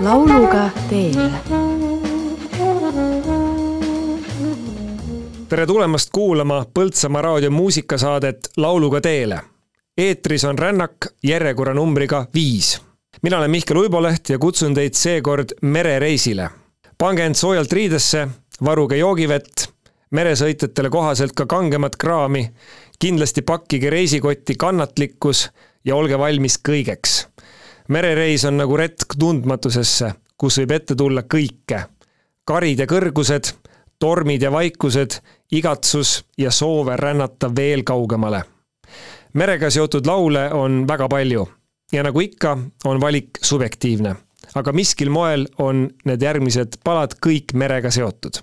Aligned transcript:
lauluga 0.00 0.70
teele. 0.88 1.30
tere 5.48 5.66
tulemast 5.66 6.08
kuulama 6.12 6.64
Põltsamaa 6.74 7.22
raadio 7.22 7.50
muusikasaadet 7.50 8.48
Lauluga 8.56 9.00
teele. 9.00 9.40
eetris 9.98 10.44
on 10.44 10.58
Rännak 10.58 10.92
järjekorranumbriga 11.22 12.26
viis. 12.34 12.82
mina 13.22 13.38
olen 13.38 13.50
Mihkel 13.50 13.76
Uiboleht 13.76 14.28
ja 14.28 14.38
kutsun 14.38 14.74
teid 14.74 14.94
seekord 14.94 15.48
merereisile. 15.62 16.50
pange 16.98 17.26
end 17.26 17.34
soojalt 17.34 17.72
riidesse, 17.72 18.28
varuge 18.64 18.96
joogivett, 18.96 19.68
meresõitjatele 20.10 20.90
kohaselt 20.90 21.32
ka 21.32 21.46
kangemat 21.46 21.96
kraami, 21.96 22.50
kindlasti 22.98 23.42
pakkige 23.42 23.90
reisikotti 23.90 24.54
kannatlikkus 24.54 25.50
ja 25.84 25.96
olge 25.96 26.18
valmis 26.18 26.58
kõigeks 26.68 27.26
merereis 27.88 28.44
on 28.44 28.56
nagu 28.56 28.76
retk 28.76 29.16
tundmatusesse, 29.18 30.12
kus 30.38 30.58
võib 30.60 30.74
ette 30.76 30.94
tulla 30.94 31.22
kõike. 31.22 31.84
karid 32.44 32.78
ja 32.78 32.86
kõrgused, 32.86 33.52
tormid 33.98 34.42
ja 34.42 34.50
vaikused, 34.52 35.18
igatsus 35.52 36.24
ja 36.38 36.50
soove 36.50 36.96
rännata 36.96 37.50
veel 37.56 37.82
kaugemale. 37.82 38.42
merega 39.32 39.70
seotud 39.70 40.06
laule 40.06 40.52
on 40.52 40.88
väga 40.88 41.08
palju 41.08 41.48
ja 41.92 42.02
nagu 42.02 42.20
ikka, 42.20 42.58
on 42.84 43.00
valik 43.00 43.38
subjektiivne. 43.42 44.16
aga 44.54 44.72
miskil 44.72 45.10
moel 45.10 45.46
on 45.58 45.90
need 46.04 46.22
järgmised 46.22 46.78
palad 46.84 47.14
kõik 47.26 47.54
merega 47.54 47.90
seotud. 47.90 48.42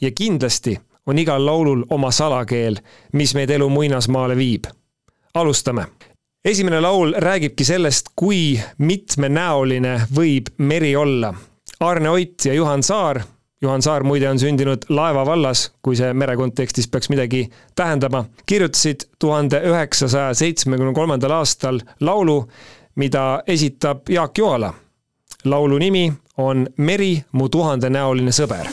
ja 0.00 0.10
kindlasti 0.10 0.80
on 1.06 1.18
igal 1.18 1.46
laulul 1.46 1.84
oma 1.90 2.10
salakeel, 2.10 2.76
mis 3.12 3.34
meid 3.34 3.50
elu 3.50 3.68
muinasmaale 3.68 4.36
viib. 4.36 4.64
alustame 5.34 5.86
esimene 6.44 6.80
laul 6.80 7.14
räägibki 7.18 7.64
sellest, 7.64 8.12
kui 8.16 8.60
mitmenäoline 8.78 10.00
võib 10.14 10.52
meri 10.58 10.96
olla. 10.96 11.34
Arne 11.80 12.10
Ott 12.10 12.44
ja 12.44 12.54
Juhan 12.54 12.82
Saar, 12.82 13.20
Juhan 13.62 13.82
Saar 13.82 14.04
muide 14.04 14.28
on 14.28 14.38
sündinud 14.38 14.84
Laeva 14.88 15.24
vallas, 15.26 15.70
kui 15.82 15.96
see 15.96 16.12
mere 16.12 16.36
kontekstis 16.36 16.88
peaks 16.88 17.08
midagi 17.08 17.46
tähendama, 17.76 18.24
kirjutasid 18.46 19.08
tuhande 19.18 19.62
üheksasaja 19.64 20.34
seitsmekümne 20.34 20.92
kolmandal 20.94 21.38
aastal 21.40 21.80
laulu, 22.00 22.42
mida 22.94 23.42
esitab 23.46 24.08
Jaak 24.08 24.38
Joala. 24.38 24.74
laulu 25.44 25.78
nimi 25.78 26.12
on 26.36 26.66
Meri, 26.76 27.24
mu 27.32 27.48
tuhandenäoline 27.48 28.32
sõber 28.32 28.68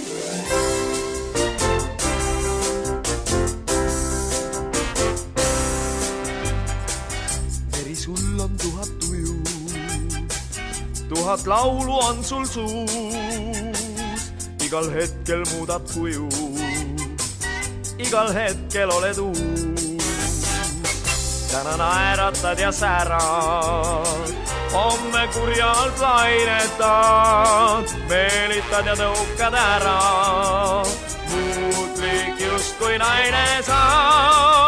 tuhat 11.43 11.47
laulu 11.47 11.99
on 11.99 12.23
sul 12.23 12.45
suus, 12.45 12.93
igal 14.65 14.91
hetkel 14.91 15.43
muudad 15.53 15.81
kuju, 15.93 16.29
igal 17.97 18.33
hetkel 18.33 18.89
oled 18.89 19.17
uus. 19.17 19.97
täna 21.51 21.77
naeratad 21.77 22.59
ja 22.59 22.71
särad, 22.71 24.31
homme 24.73 25.27
kurjalt 25.33 25.99
lainetad, 25.99 27.85
meelitad 28.09 28.85
ja 28.85 28.95
tõukad 28.95 29.53
ära, 29.53 29.99
muutlik 31.31 32.39
justkui 32.39 32.97
naine 32.97 33.63
sa 33.65 34.60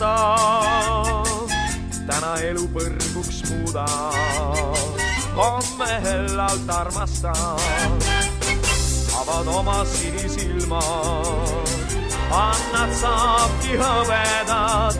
arvata. 0.00 1.14
täna 2.06 2.34
elu 2.42 2.68
põrguks 2.68 3.42
muuda, 3.50 3.86
homme 5.36 6.00
hellalt 6.02 6.68
armastad. 6.68 8.04
avad 9.20 9.46
oma 9.46 9.84
sinisilmad, 9.84 11.68
annad 12.30 12.94
saabki 13.00 13.78
hõbedat. 13.78 14.98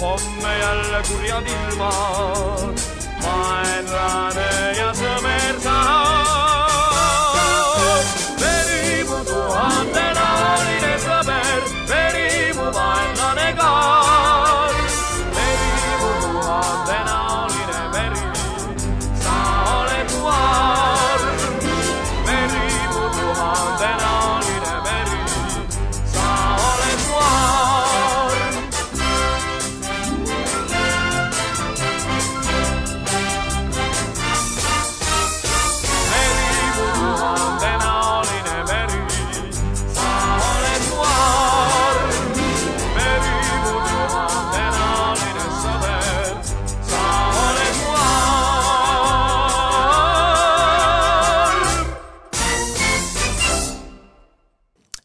homme 0.00 0.58
jälle 0.58 1.02
kurjad 1.08 1.46
ilmad, 1.46 2.80
vaenlane 3.22 4.78
ja 4.78 4.92
sõber 4.92 5.60
saab. 5.62 6.63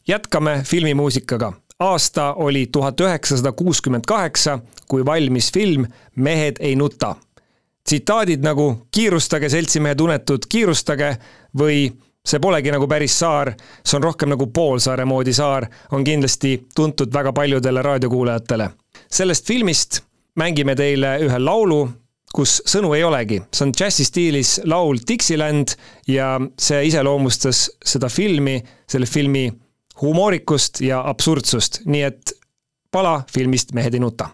Jätkame 0.10 0.62
filmimuusikaga. 0.66 1.54
aasta 1.80 2.34
oli 2.34 2.68
tuhat 2.72 3.02
üheksasada 3.02 3.52
kuuskümmend 3.52 4.04
kaheksa, 4.08 4.60
kui 4.88 5.06
valmis 5.06 5.54
film 5.54 5.86
Mehed 6.16 6.56
ei 6.60 6.76
nuta. 6.76 7.16
tsitaadid 7.84 8.44
nagu 8.44 8.88
kiirustage, 8.92 9.50
seltsimehed 9.50 10.00
unetud, 10.00 10.40
kiirustage 10.50 11.18
või 11.58 11.92
see 12.26 12.40
polegi 12.40 12.72
nagu 12.72 12.88
päris 12.88 13.20
saar, 13.20 13.54
see 13.86 13.98
on 13.98 14.04
rohkem 14.04 14.30
nagu 14.30 14.48
poolsaare 14.48 15.06
moodi 15.06 15.34
saar, 15.34 15.68
on 15.92 16.04
kindlasti 16.04 16.68
tuntud 16.76 17.14
väga 17.14 17.34
paljudele 17.34 17.82
raadiokuulajatele. 17.82 18.70
sellest 19.12 19.48
filmist 19.48 20.02
mängime 20.36 20.76
teile 20.76 21.18
ühe 21.22 21.40
laulu, 21.40 21.90
kus 22.34 22.62
sõnu 22.66 22.94
ei 22.94 23.04
olegi, 23.04 23.42
see 23.54 23.66
on 23.66 23.74
džässi 23.74 24.06
stiilis 24.06 24.60
laul 24.64 24.98
Dixieland 25.08 25.78
ja 26.08 26.40
see 26.58 26.86
iseloomustas 26.86 27.70
seda 27.86 28.10
filmi, 28.10 28.64
selle 28.88 29.06
filmi 29.06 29.50
humoorikust 30.02 30.82
ja 30.82 31.02
absurdsust, 31.10 31.82
nii 31.86 32.04
et 32.04 32.34
pala 32.92 33.24
filmist 33.34 33.74
Mehed 33.74 33.94
ei 33.94 34.00
nuta. 34.00 34.30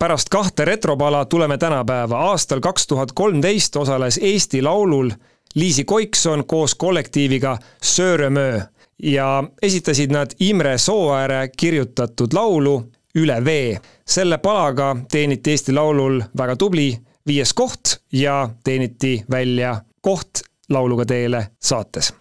Pärast 0.00 0.28
kahte 0.28 0.64
retropala 0.64 1.24
tuleme 1.24 1.58
tänapäeva. 1.58 2.18
aastal 2.18 2.60
kaks 2.60 2.86
tuhat 2.86 3.12
kolmteist 3.12 3.76
osales 3.76 4.20
Eesti 4.22 4.62
Laulul 4.62 5.10
Liisi 5.54 5.84
Koikson 5.84 6.46
koos 6.46 6.74
kollektiiviga 6.74 7.58
Sööremöö 7.82 8.60
ja 9.02 9.44
esitasid 9.62 10.10
nad 10.10 10.30
Imre 10.40 10.78
Sooääre 10.78 11.50
kirjutatud 11.56 12.32
laulu 12.32 12.90
Üle 13.14 13.44
vee. 13.44 13.80
selle 14.08 14.38
palaga 14.38 14.96
teeniti 15.10 15.50
Eesti 15.50 15.72
Laulul 15.72 16.22
väga 16.36 16.56
tubli 16.56 16.98
viies 17.26 17.54
koht 17.54 17.82
ja 18.12 18.48
teeniti 18.64 19.24
välja 19.30 19.80
koht 20.00 20.30
Lauluga 20.68 21.04
teele 21.04 21.46
saates. 21.62 22.14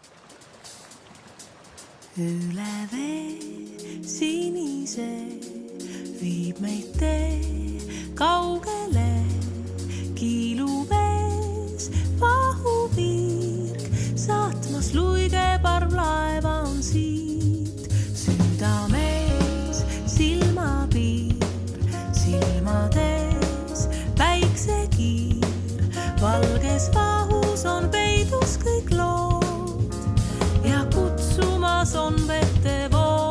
üle 2.18 2.74
vee 2.92 3.40
sinise 4.04 5.08
viib 6.22 6.60
meid 6.60 6.98
tee 7.00 7.49
kaugele 8.20 9.12
kiiluvees 10.16 11.86
vahuvirk 12.20 13.84
saatmas 14.16 14.94
luige 14.94 15.46
parvlaeva 15.64 16.56
on 16.72 16.84
siit. 16.84 17.88
Südames 18.22 19.80
silmapiir 20.16 21.48
silmades 22.12 23.88
päiksekiir 24.20 25.88
valges 26.22 26.92
vahus 26.96 27.64
on 27.76 27.88
peidus 27.96 28.60
kõik 28.66 28.92
lood 29.00 29.96
ja 30.68 30.84
kutsumas 30.92 31.96
on 31.96 32.20
vettevood 32.28 33.29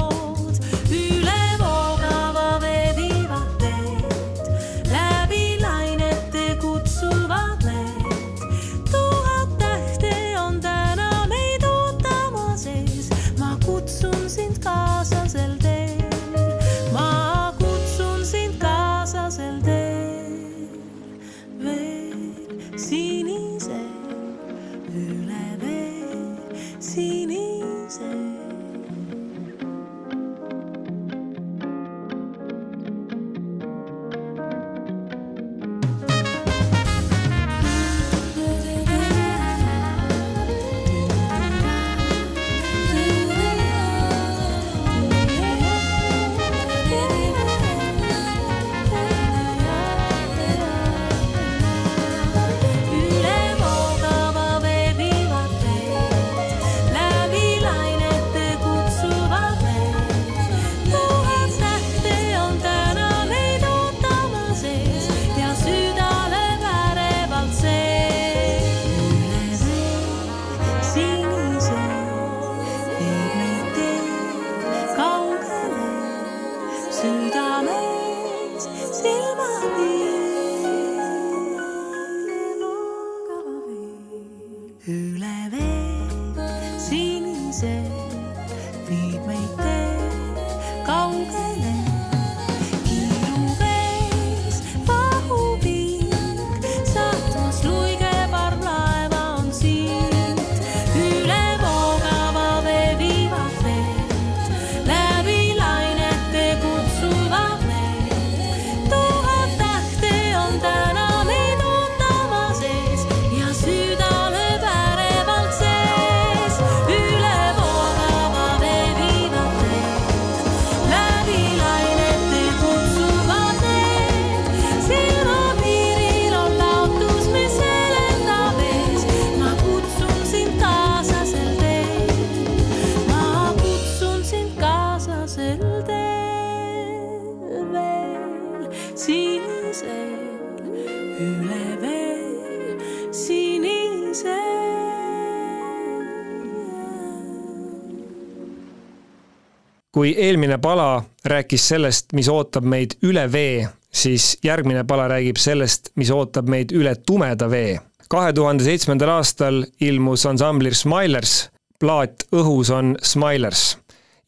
kui 150.08 150.14
eelmine 150.24 150.56
pala 150.58 151.02
rääkis 151.24 151.68
sellest, 151.68 152.14
mis 152.16 152.28
ootab 152.32 152.64
meid 152.64 152.94
üle 153.04 153.26
vee, 153.32 153.66
siis 153.92 154.38
järgmine 154.44 154.86
pala 154.88 155.04
räägib 155.12 155.36
sellest, 155.36 155.90
mis 156.00 156.08
ootab 156.10 156.48
meid 156.48 156.72
üle 156.72 156.94
tumeda 157.06 157.50
vee. 157.50 157.76
kahe 158.08 158.32
tuhande 158.32 158.64
seitsmendal 158.64 159.10
aastal 159.18 159.66
ilmus 159.84 160.24
ansamblir 160.26 160.72
Smilers 160.74 161.50
plaat 161.80 162.24
Õhus 162.32 162.70
on 162.72 162.94
Smilers 163.02 163.76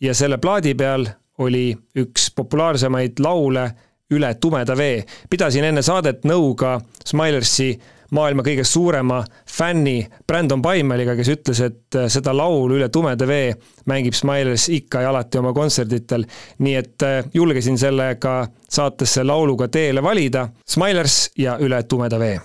ja 0.01 0.13
selle 0.15 0.37
plaadi 0.37 0.75
peal 0.75 1.07
oli 1.39 1.73
üks 1.97 2.29
populaarsemaid 2.37 3.17
laule 3.19 3.71
Üle 4.11 4.35
tumeda 4.35 4.77
vee. 4.77 5.05
pidasin 5.31 5.65
enne 5.65 5.83
saadet 5.83 6.29
nõu 6.29 6.55
ka 6.55 6.81
Smilersi 7.07 7.71
maailma 8.11 8.43
kõige 8.47 8.65
suurema 8.65 9.21
fänni 9.49 10.03
Brandon 10.27 10.63
Paimeliga, 10.63 11.17
kes 11.17 11.33
ütles, 11.37 11.61
et 11.65 11.99
seda 12.09 12.35
laulu 12.37 12.79
Üle 12.79 12.89
tumeda 12.89 13.27
vee 13.29 13.55
mängib 13.91 14.15
Smilers 14.15 14.69
ikka 14.69 15.05
ja 15.05 15.11
alati 15.11 15.39
oma 15.39 15.53
kontserditel. 15.53 16.25
nii 16.59 16.75
et 16.75 17.03
äh, 17.03 17.25
julgesin 17.35 17.79
selle 17.79 18.15
ka 18.21 18.47
saatesse 18.69 19.25
lauluga 19.25 19.69
teele 19.69 20.03
valida. 20.03 20.49
Smilers 20.69 21.31
ja 21.39 21.59
Üle 21.59 21.83
tumeda 21.83 22.19
vee. 22.19 22.41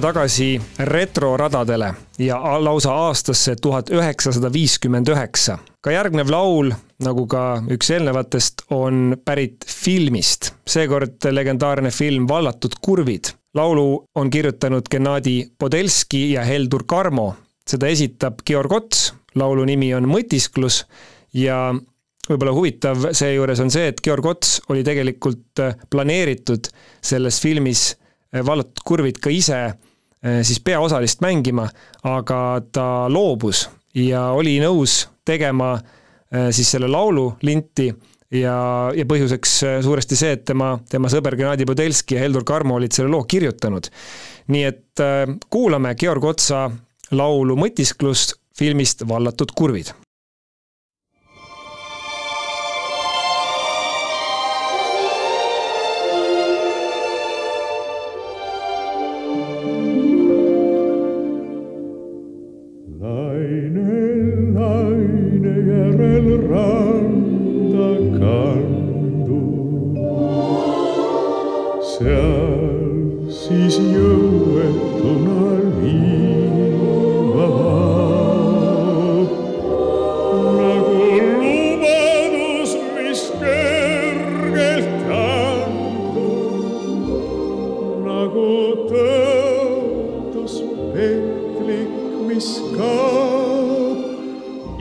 Pöördume 0.00 0.12
tagasi 0.12 0.60
retroradadele 0.78 1.94
ja 2.18 2.64
lausa 2.64 2.92
aastasse 2.92 3.56
tuhat 3.62 3.90
üheksasada 3.90 4.52
viiskümmend 4.52 5.08
üheksa. 5.08 5.58
ka 5.80 5.90
järgnev 5.90 6.30
laul, 6.30 6.72
nagu 6.98 7.26
ka 7.26 7.62
üks 7.68 7.90
eelnevatest, 7.90 8.62
on 8.70 9.16
pärit 9.24 9.64
filmist, 9.66 10.54
seekord 10.66 11.24
legendaarne 11.30 11.90
film 11.90 12.28
Vallatud 12.28 12.72
kurvid. 12.80 13.24
laulu 13.54 14.04
on 14.14 14.30
kirjutanud 14.30 14.88
Gennadi 14.90 15.50
Podelski 15.58 16.32
ja 16.32 16.44
Heldur 16.44 16.84
Karmo, 16.86 17.34
seda 17.66 17.86
esitab 17.86 18.40
Georg 18.46 18.72
Ots, 18.72 19.12
laulu 19.34 19.64
nimi 19.64 19.94
on 19.94 20.08
Mõtisklus 20.08 20.84
ja 21.32 21.74
võib-olla 22.28 22.52
huvitav 22.52 23.12
seejuures 23.12 23.60
on 23.60 23.70
see, 23.70 23.88
et 23.88 24.00
Georg 24.04 24.26
Ots 24.26 24.60
oli 24.68 24.84
tegelikult 24.84 25.60
planeeritud 25.90 26.72
selles 27.02 27.40
filmis 27.40 27.96
vallatud 28.32 28.82
kurvid 28.84 29.18
ka 29.18 29.30
ise 29.30 29.74
siis 30.20 30.60
peaosalist 30.60 31.22
mängima, 31.24 31.64
aga 32.04 32.60
ta 32.72 32.86
loobus 33.08 33.62
ja 33.96 34.30
oli 34.36 34.58
nõus 34.62 35.04
tegema 35.26 35.74
eh, 35.76 36.50
siis 36.54 36.70
selle 36.74 36.88
laulu 36.90 37.26
linti 37.46 37.88
ja, 37.88 38.56
ja 38.96 39.06
põhjuseks 39.08 39.54
eh, 39.66 39.78
suuresti 39.84 40.18
see, 40.18 40.34
et 40.38 40.44
tema, 40.48 40.74
tema 40.90 41.10
sõber 41.12 41.36
Gennadi 41.38 41.66
Podelski 41.68 42.16
ja 42.16 42.24
Heldur 42.24 42.46
Karmo 42.46 42.78
olid 42.78 42.94
selle 42.96 43.10
loo 43.12 43.24
kirjutanud. 43.24 43.90
nii 44.50 44.62
et 44.66 45.02
kuulame 45.50 45.94
Georg 45.94 46.24
Otsa 46.24 46.68
laulu 47.14 47.56
Mõtisklust 47.56 48.36
filmist 48.58 49.06
Vallatud 49.08 49.54
kurvid 49.56 49.94
randa 66.50 67.90
kandu. 68.18 69.40
seal 71.90 73.28
siis 73.40 73.76
jõuetuna 73.94 75.44
liiva 75.78 77.46
vaob. 77.56 79.30
nagu 80.58 80.98
lubadus, 81.38 82.72
mis 82.96 83.22
kergelt 83.42 84.90
andub 85.20 86.50
nagu 88.08 88.48
tõotus 88.90 90.54
petlik, 90.96 91.94
mis 92.26 92.48
kaob. 92.74 93.98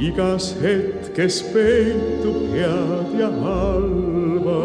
igas 0.09 0.45
hetkes 0.63 0.98
peitub 1.27 2.53
head 2.55 3.19
ja 3.19 3.27
halba. 3.27 4.59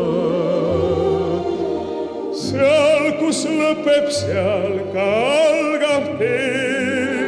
seal, 2.30 3.18
kus 3.18 3.40
lõpeb, 3.50 4.06
seal 4.14 4.76
ka 4.92 5.06
algab 5.48 6.06
tee. 6.20 7.26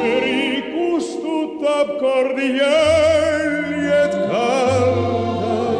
meri 0.00 0.66
kustutab 0.72 1.88
kord 2.02 2.38
jäljed 2.42 4.14
kaldal 4.32 5.78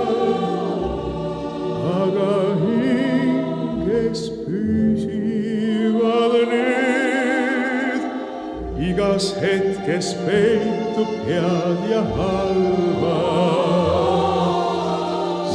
aga 1.99 2.35
hinges 2.63 4.23
püsivad 4.47 6.35
need. 6.55 8.03
igas 8.93 9.27
hetkes 9.43 9.74
peitub 10.27 11.11
head 11.29 11.91
ja 11.91 12.01
halba. 12.17 13.17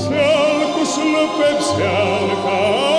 seal, 0.03 0.61
kus 0.75 0.95
lõpeb, 1.01 1.59
seal 1.71 2.29
ka 2.45 2.98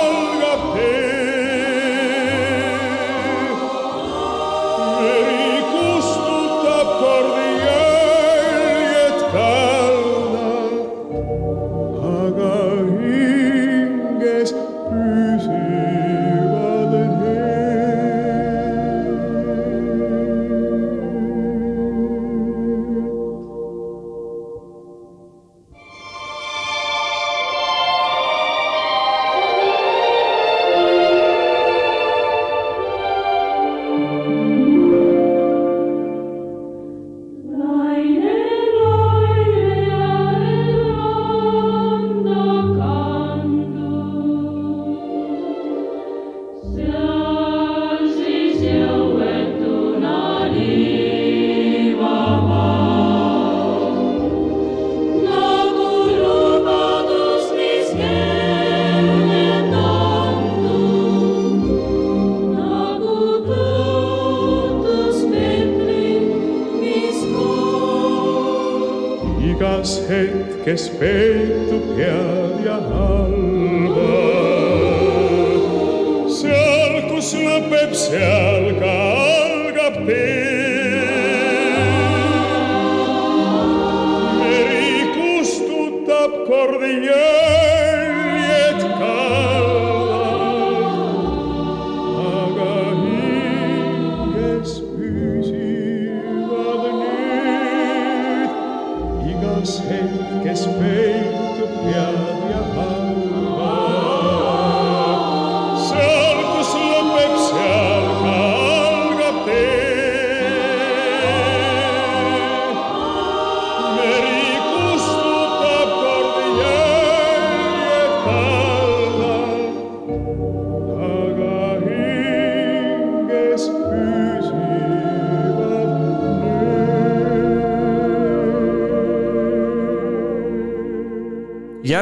kes 70.71 70.87
peitub 70.99 71.87
head 71.97 72.40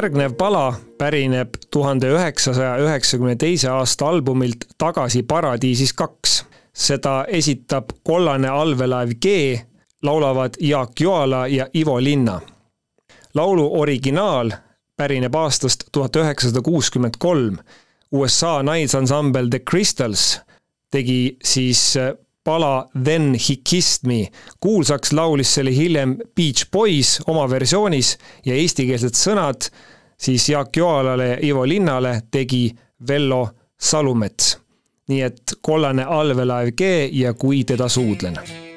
järgnev 0.00 0.32
pala 0.32 0.72
pärineb 0.98 1.56
tuhande 1.70 2.08
üheksasaja 2.08 2.78
üheksakümne 2.80 3.34
teise 3.36 3.68
aasta 3.68 4.06
albumilt 4.08 4.64
Tagasi 4.78 5.22
paradiisis 5.22 5.92
kaks. 5.92 6.44
seda 6.72 7.24
esitab 7.28 7.90
kollane 8.04 8.48
allveelaev 8.48 9.10
G, 9.20 9.58
laulavad 10.02 10.54
Jaak 10.60 11.00
Joala 11.00 11.46
ja 11.46 11.66
Ivo 11.74 12.00
Linna. 12.00 12.40
laulu 13.34 13.80
originaal 13.80 14.50
pärineb 14.96 15.34
aastast 15.34 15.84
tuhat 15.92 16.16
üheksasada 16.16 16.62
kuuskümmend 16.62 17.14
kolm. 17.18 17.58
USA 18.12 18.62
naisansambel 18.62 19.48
The 19.50 19.58
Crystals 19.70 20.40
tegi 20.90 21.36
siis 21.44 21.94
pala 22.44 22.88
Then 23.04 23.34
he 23.34 23.56
kissed 23.70 24.06
me. 24.06 24.28
kuulsaks 24.60 25.12
laulis 25.12 25.54
selle 25.54 25.74
hiljem 25.76 26.16
Beach 26.36 26.66
Boys 26.72 27.20
oma 27.26 27.50
versioonis 27.50 28.16
ja 28.46 28.54
eestikeelsed 28.54 29.14
sõnad 29.14 29.70
siis 30.20 30.48
Jaak 30.48 30.76
Joalale 30.76 31.38
Ivo 31.42 31.68
Linnale 31.68 32.20
tegi 32.30 32.70
Vello 33.08 33.48
Salumets. 33.80 34.58
nii 35.08 35.22
et 35.26 35.54
kollane 35.62 36.04
allveelaev 36.04 36.72
G 36.76 37.08
ja 37.12 37.34
Kui 37.34 37.64
teda 37.64 37.88
suudlen 37.88 38.69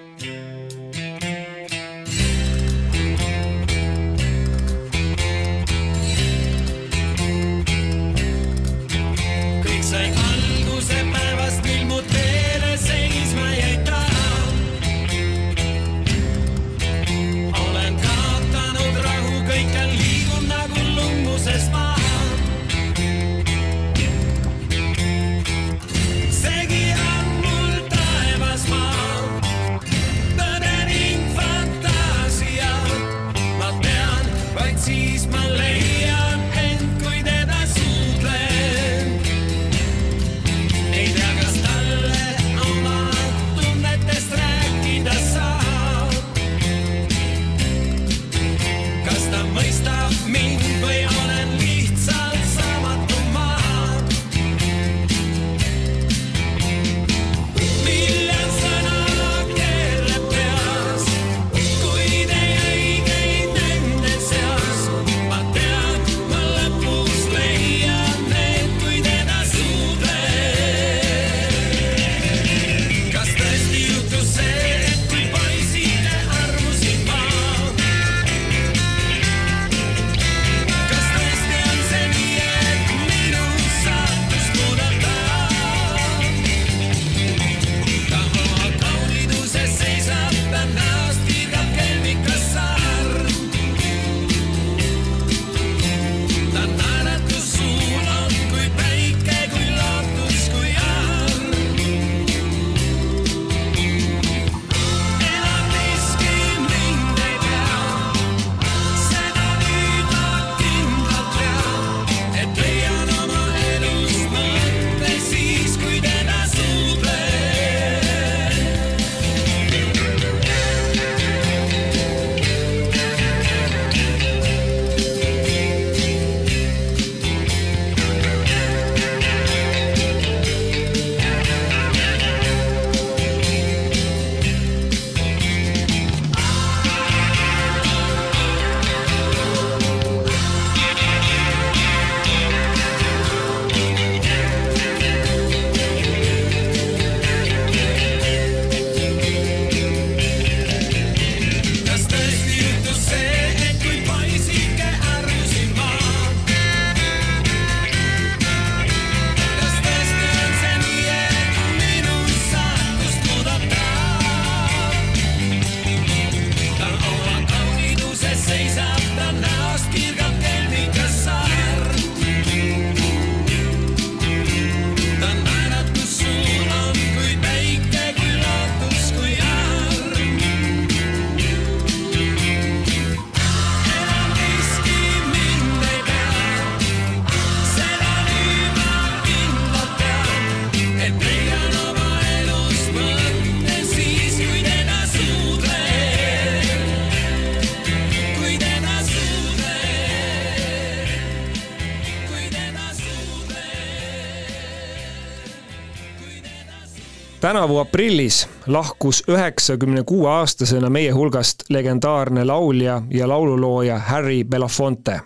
tänavu 207.53 207.77
aprillis 207.77 208.47
lahkus 208.67 209.23
üheksakümne 209.27 210.03
kuue 210.03 210.29
aastasena 210.29 210.89
meie 210.89 211.11
hulgast 211.11 211.63
legendaarne 211.69 212.45
laulja 212.45 213.01
ja 213.09 213.27
laululooja 213.29 213.99
Harry 213.99 214.43
Belafonte. 214.43 215.19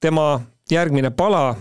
tema 0.00 0.40
järgmine 0.70 1.10
pala, 1.10 1.56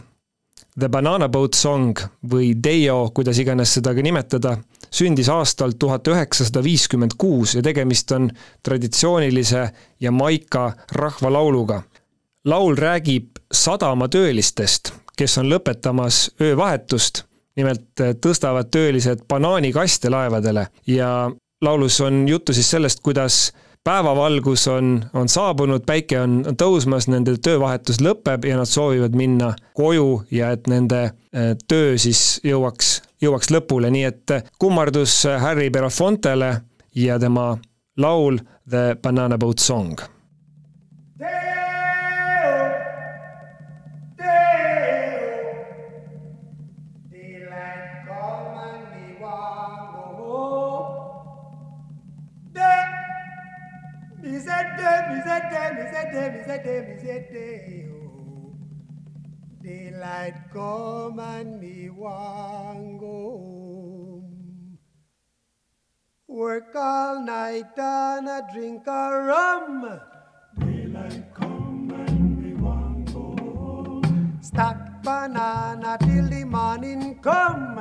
The 0.80 0.90
Banana 0.90 1.30
Boat 1.30 1.54
Song 1.54 1.98
või 2.32 2.54
Deo, 2.64 3.10
kuidas 3.14 3.40
iganes 3.40 3.74
seda 3.74 3.96
ka 3.96 4.02
nimetada, 4.02 4.58
sündis 4.92 5.30
aastal 5.30 5.74
tuhat 5.80 6.08
üheksasada 6.08 6.64
viiskümmend 6.64 7.18
kuus 7.18 7.56
ja 7.56 7.62
tegemist 7.62 8.12
on 8.12 8.30
traditsioonilise 8.64 9.70
Jamaica 10.00 10.72
rahvalauluga. 10.92 11.82
laul 12.46 12.76
räägib 12.76 13.30
sadamatöölistest, 13.54 14.94
kes 15.18 15.38
on 15.38 15.50
lõpetamas 15.50 16.30
öövahetust 16.42 17.26
nimelt 17.56 18.02
äh, 18.02 18.16
tõstavad 18.22 18.72
töölised 18.74 19.26
banaanikaste 19.30 20.12
laevadele 20.14 20.68
ja 20.88 21.32
laulus 21.62 22.00
on 22.02 22.28
juttu 22.28 22.54
siis 22.54 22.70
sellest, 22.72 23.00
kuidas 23.04 23.52
päevavalgus 23.84 24.68
on, 24.68 25.06
on 25.14 25.30
saabunud, 25.30 25.84
päike 25.86 26.20
on 26.22 26.42
tõusmas, 26.60 27.08
nende 27.12 27.36
töövahetus 27.44 28.02
lõpeb 28.02 28.48
ja 28.48 28.58
nad 28.60 28.70
soovivad 28.70 29.16
minna 29.16 29.54
koju 29.78 30.24
ja 30.32 30.54
et 30.56 30.68
nende 30.72 31.04
äh, 31.04 31.54
töö 31.68 31.98
siis 31.98 32.40
jõuaks, 32.44 32.96
jõuaks 33.22 33.52
lõpule, 33.54 33.92
nii 33.94 34.08
et 34.10 34.38
kummardus 34.60 35.24
Harry 35.40 35.70
Belafontele 35.70 36.56
ja 36.96 37.20
tema 37.20 37.54
laul 37.98 38.42
The 38.70 38.96
Banana 39.02 39.38
Boat 39.38 39.60
Song 39.60 40.13
me 54.84 54.90
say 54.92 54.92
day, 54.92 55.08
me 55.08 55.22
say 55.24 55.42
day, 55.52 55.70
me 55.74 55.84
say 55.92 56.06
day, 56.12 56.28
me 56.30 56.44
say 56.46 56.60
day, 56.64 56.80
me 56.88 56.94
say 57.02 57.20
day. 57.34 57.86
oh. 57.92 58.56
Daylight 59.64 60.38
come 60.52 61.20
and 61.20 61.60
me 61.60 61.90
want 61.90 63.00
go 63.00 63.08
home. 63.08 64.78
Work 66.28 66.76
all 66.76 67.24
night 67.24 67.78
and 67.78 68.28
a 68.28 68.42
drink 68.54 68.88
a 68.88 69.10
rum. 69.30 70.00
Stack 74.42 75.02
banana 75.04 75.98
till 76.02 76.28
the 76.30 76.44
morning 76.44 77.20
come. 77.22 77.78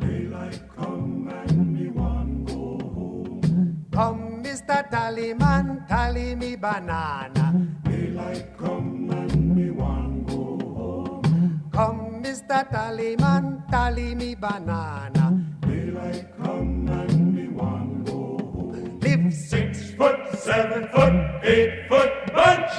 Daylight 0.00 0.60
come 0.76 1.28
and 1.28 1.74
me 1.74 1.88
want 1.88 2.46
go 2.46 2.78
home. 2.94 3.86
Come, 3.92 4.27
Mr. 4.58 4.90
Tallyman, 4.90 5.86
tally 5.86 6.34
me 6.34 6.56
banana. 6.56 7.54
Daylight 7.84 8.58
come 8.58 9.08
and 9.08 9.54
me 9.54 9.70
want 9.70 10.26
go 10.26 10.58
home. 10.74 11.70
Come, 11.72 12.20
Mr. 12.24 12.68
Tallyman, 12.68 13.70
tally 13.70 14.16
me 14.16 14.34
banana. 14.34 15.46
Daylight 15.60 16.36
come 16.42 16.88
and 16.88 17.34
me 17.36 17.46
want 17.54 18.04
go 18.06 18.12
home. 18.12 18.98
Live 19.00 19.32
six 19.32 19.92
foot, 19.92 20.18
seven 20.36 20.88
foot, 20.88 21.14
eight 21.44 21.86
foot 21.88 22.12
bunch. 22.34 22.72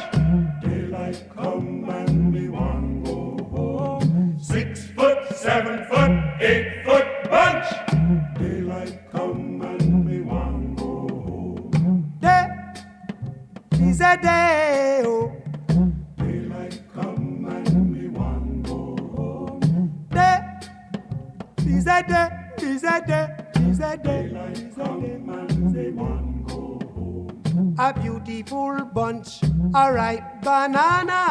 Daylight 0.62 1.24
come 1.34 1.90
and 1.90 2.34
me 2.34 2.50
one 2.50 3.04
go 3.06 3.42
home. 3.56 4.38
Six 4.38 4.90
foot, 4.90 5.34
seven 5.34 5.86
foot, 5.86 6.19
is 13.90 14.02
a 14.02 14.18
day. 14.22 15.02
Oh. 15.04 15.32
Daylight 16.18 16.82
come 16.94 17.46
and 17.50 17.92
me 17.92 18.08
one 18.08 18.62
go 18.62 18.96
home. 19.16 20.00
day 20.12 20.42
is 21.66 21.88
a 21.88 22.04
day, 22.04 22.30
is 22.62 22.84
a 22.84 23.02
day, 23.06 23.28
is 23.68 23.80
a 23.80 23.98
day, 23.98 24.26
is 24.54 24.78
a. 24.78 24.84
And 24.84 25.74
me 25.74 25.92
one 25.92 26.44
go 26.48 26.80
home. 26.94 27.76
A 27.80 27.94
beautiful 27.94 28.86
bunch, 28.94 29.42
a 29.74 29.92
ripe 29.92 30.42
banana. 30.44 31.24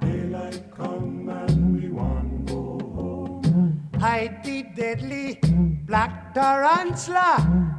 Daylight 0.00 0.74
come 0.74 1.28
and 1.28 1.72
me 1.74 1.88
one 1.88 2.44
go 2.46 2.80
home. 2.96 3.90
Hide 4.00 4.42
the 4.42 4.64
deadly 4.74 5.38
black 5.86 6.34
tarantula. 6.34 7.71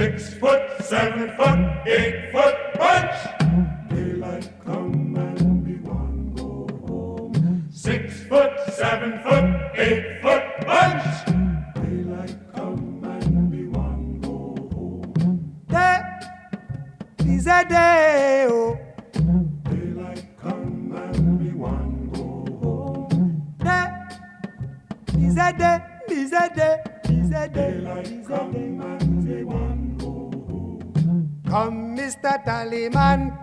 Six 0.00 0.32
foot, 0.32 0.62
seven 0.82 1.28
foot, 1.36 1.86
eight 1.86 2.32
foot 2.32 2.56
bunch. 2.78 3.90
Daylight 3.90 4.48
come 4.64 5.14
and 5.14 5.62
me 5.62 5.74
one 5.86 6.32
go 6.34 6.66
home. 6.86 7.68
Six 7.70 8.22
foot, 8.24 8.50
seven 8.72 9.22
foot, 9.22 9.44
eight 9.74 10.09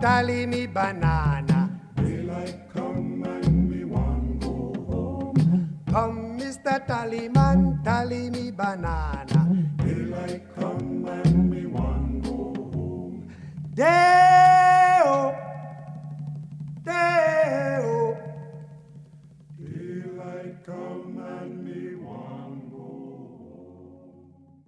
tally 0.00 0.46
me 0.46 0.66
banana. 0.66 1.80
Daylight 1.96 2.72
come 2.74 3.24
and 3.24 3.70
me 3.70 3.84
one 3.84 4.38
go 4.40 4.72
home. 4.86 5.82
Come, 5.90 6.38
Mr. 6.38 6.86
Tallyman, 6.86 7.82
tally 7.84 8.30
me 8.30 8.50
banana. 8.52 9.40
Daylight 9.84 10.42
come 10.58 11.06
and 11.08 11.50
me 11.50 11.66
one 11.66 12.20
go 12.22 12.54
home. 12.72 13.28
Deo, 13.74 15.34
Deo. 16.84 18.16
Daylight 19.58 20.56
come 20.64 21.18
and 21.18 21.64
me 21.64 21.94
one 21.96 22.60
go 22.70 22.78
home. 22.78 24.62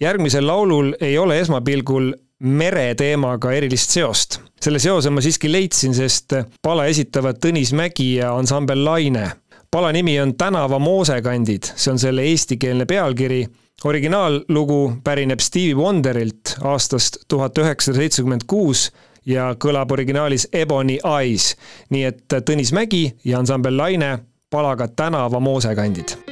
järgmisel 0.00 0.46
laulul 0.46 0.94
ei 1.00 1.18
ole 1.18 1.40
esmapilgul 1.40 2.14
mereteemaga 2.40 3.52
erilist 3.52 3.90
seost. 3.90 4.40
selle 4.60 4.78
seose 4.78 5.10
ma 5.10 5.20
siiski 5.20 5.50
leidsin, 5.52 5.94
sest 5.94 6.32
pala 6.62 6.86
esitavad 6.90 7.38
Tõnis 7.40 7.72
Mägi 7.76 8.14
ja 8.16 8.34
ansambel 8.36 8.84
Laine. 8.84 9.30
pala 9.70 9.92
nimi 9.92 10.20
on 10.20 10.34
Tänava 10.34 10.78
moosekandid, 10.78 11.72
see 11.76 11.92
on 11.92 11.98
selle 11.98 12.22
eestikeelne 12.22 12.86
pealkiri. 12.86 13.46
originaallugu 13.84 14.92
pärineb 15.04 15.40
Stevie 15.40 15.74
Wonderilt 15.74 16.56
aastast 16.64 17.16
tuhat 17.28 17.58
üheksasada 17.58 17.96
seitsekümmend 17.96 18.46
kuus 18.46 18.90
ja 19.26 19.54
kõlab 19.54 19.92
originaalis 19.92 20.48
Ebony 20.52 20.98
Eyes. 21.20 21.56
nii 21.90 22.04
et 22.04 22.24
Tõnis 22.50 22.72
Mägi 22.72 23.12
ja 23.24 23.38
ansambel 23.38 23.76
Laine 23.76 24.18
palaga 24.50 24.88
Tänava 24.88 25.40
moosekandid 25.40 26.25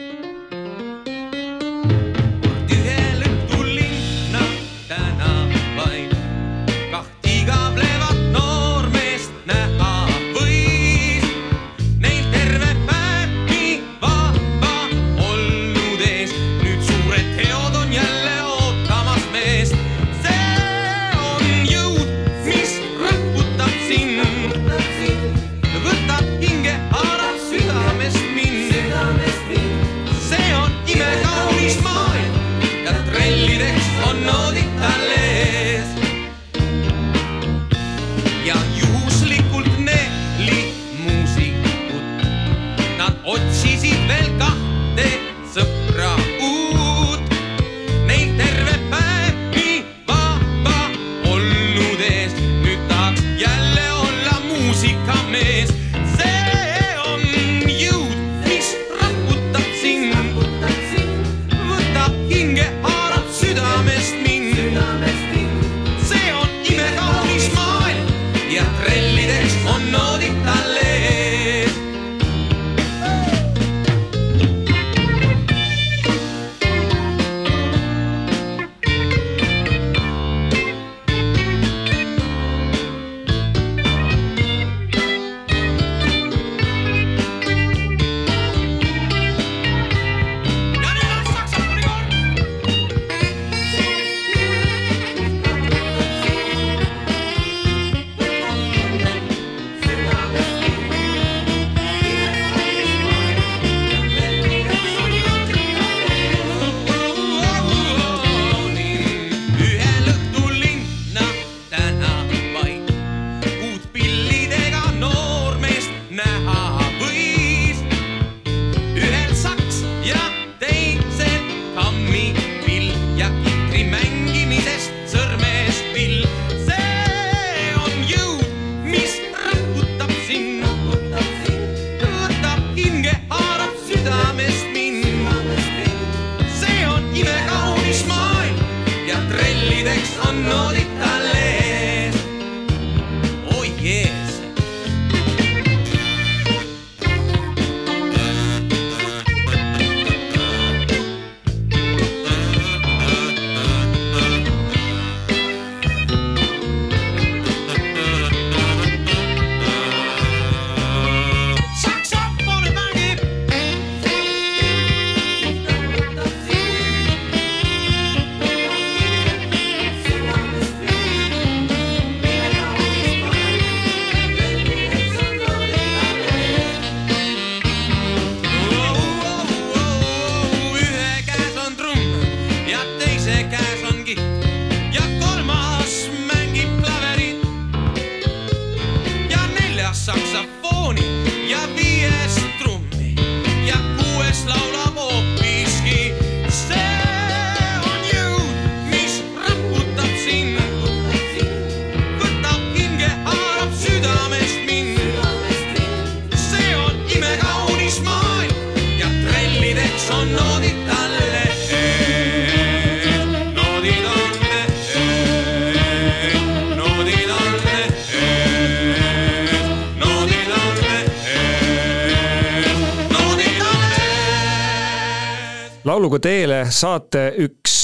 lauluga 225.85 226.19
teele 226.19 226.65
saate 226.71 227.33
üks 227.45 227.75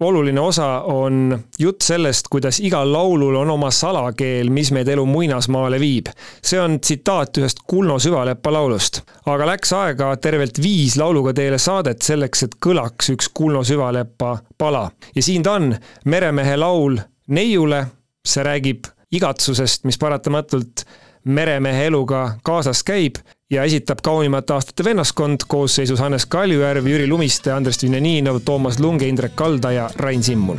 oluline 0.00 0.40
osa 0.40 0.66
on 0.90 1.38
jutt 1.58 1.80
sellest, 1.82 2.28
kuidas 2.30 2.58
igal 2.60 2.92
laulul 2.92 3.36
on 3.36 3.50
oma 3.50 3.70
salakeel, 3.70 4.50
mis 4.50 4.72
meid 4.74 4.88
elu 4.88 5.04
muinasmaale 5.06 5.78
viib. 5.80 6.10
see 6.42 6.60
on 6.60 6.80
tsitaat 6.80 7.38
ühest 7.38 7.62
Kuno 7.66 7.98
Süvalepa 7.98 8.52
laulust. 8.52 9.00
aga 9.26 9.46
läks 9.46 9.72
aega 9.72 10.16
tervelt 10.16 10.58
viis 10.62 10.96
lauluga 10.96 11.32
teele 11.32 11.58
saadet 11.58 12.02
selleks, 12.02 12.42
et 12.42 12.56
kõlaks 12.66 13.12
üks 13.14 13.30
Kuno 13.34 13.64
Süvalepa 13.64 14.38
pala. 14.58 14.90
ja 15.14 15.22
siin 15.22 15.42
ta 15.42 15.52
on, 15.52 15.76
meremehe 16.04 16.56
laul 16.56 16.98
neiule, 17.28 17.86
see 18.26 18.42
räägib 18.42 18.90
igatsusest, 19.12 19.84
mis 19.84 19.98
paratamatult 19.98 20.84
meremehe 21.24 21.86
eluga 21.86 22.34
kaasas 22.42 22.82
käib 22.84 23.22
ja 23.50 23.64
esitab 23.64 23.98
kaunimate 24.02 24.52
aastate 24.52 24.84
vennaskond 24.84 25.44
koosseisus 25.48 26.00
Hannes 26.00 26.26
Kaljujärv, 26.26 26.86
Jüri 26.86 27.06
Lumiste, 27.06 27.52
Andres 27.52 27.78
Tüneninov, 27.78 28.40
Toomas 28.44 28.80
Lunge, 28.80 29.08
Indrek 29.08 29.36
Kalda 29.36 29.72
ja 29.72 29.90
Rain 29.96 30.22
Simmul. 30.22 30.58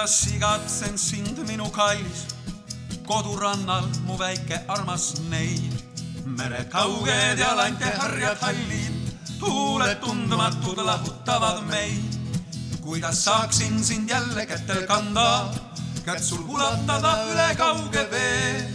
kuidas 0.00 0.26
igatsen 0.34 0.98
sind, 0.98 1.38
minu 1.46 1.68
kallis, 1.70 2.24
kodurannal 3.04 3.84
mu 4.06 4.16
väike 4.18 4.62
armas 4.68 5.12
neil. 5.28 5.89
Mered 6.38 6.68
kauged 6.70 7.38
ja 7.38 7.54
lanteharjad 7.56 8.38
hallid, 8.40 8.94
tuuled 9.38 10.00
tundmatud 10.00 10.78
lahutavad 10.78 11.62
meid. 11.68 12.18
kuidas 12.80 13.24
saaksin 13.24 13.84
sind 13.84 14.10
jälle 14.10 14.46
kätel 14.46 14.86
kanda, 14.86 15.50
kätt 16.04 16.22
sul 16.22 16.44
ulatada 16.48 17.12
üle 17.32 17.54
kauge 17.56 18.06
vee. 18.10 18.68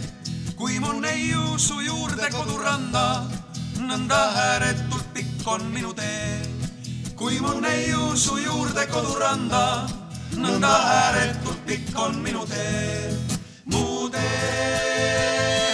kui 0.56 0.80
mu 0.80 0.92
neiu 1.00 1.58
su 1.58 1.80
juurde 1.80 2.30
koduranda, 2.30 3.24
nõnda 3.78 4.20
ääretult 4.46 5.12
pikk 5.14 5.46
on 5.46 5.62
minu 5.72 5.92
tee. 5.92 6.40
kui 7.16 7.40
mu 7.40 7.60
neiu 7.60 8.16
su 8.16 8.36
juurde 8.36 8.86
koduranda 8.86 9.86
nõnda 10.36 10.72
ääretult 10.92 11.60
pikk 11.66 11.98
on 11.98 12.20
minu 12.22 12.44
tee, 12.46 13.12
mu 13.72 14.08
tee. 14.12 15.65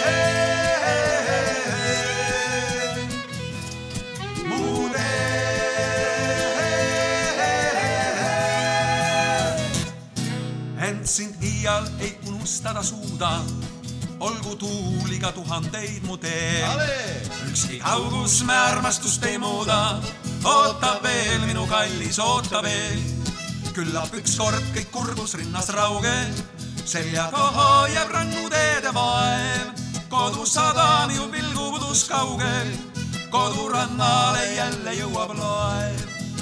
Ent 11.02 11.10
sind 11.10 11.42
iial 11.42 11.86
ei 11.98 12.12
unustada 12.30 12.82
suuda, 12.82 13.40
olgu 14.22 14.54
tuuliga 14.56 15.32
tuhandeid 15.34 16.04
mu 16.06 16.14
teel. 16.16 16.78
ükski 17.48 17.80
kaugus 17.82 18.44
me 18.46 18.54
armastust 18.54 19.24
ei 19.26 19.38
muuda, 19.38 19.98
oota 20.44 20.92
veel, 21.02 21.42
minu 21.50 21.66
kallis, 21.66 22.20
oota 22.22 22.62
veel. 22.62 23.02
Küllap 23.74 24.14
ükskord 24.14 24.62
kõik 24.76 24.92
kurbus 24.94 25.34
rinnas 25.34 25.72
rauge, 25.74 26.14
selja 26.86 27.26
taha 27.34 27.88
jääb 27.90 28.14
rännuteede 28.14 28.94
vaev. 28.94 29.74
kodusadam 30.08 31.10
ju 31.10 31.26
pilgupudus 31.34 32.06
kaugel, 32.06 32.70
kodurannale 33.30 34.54
jälle 34.54 34.94
jõuab 35.02 35.34
laev. 35.34 36.00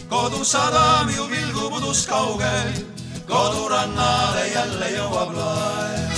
kodusadam 0.09 1.09
ju 1.17 1.29
pilgupudus 1.33 2.07
kaugel, 2.07 2.90
kodurannale 3.31 4.47
jälle 4.55 4.91
jõuab 4.99 5.35
laev. 5.39 6.10